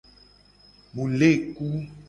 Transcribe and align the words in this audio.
Mu 0.93 1.03
le 1.19 1.31
ku. 1.55 1.67